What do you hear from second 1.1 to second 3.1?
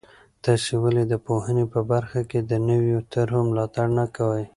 پوهنې په برخه کې د نویو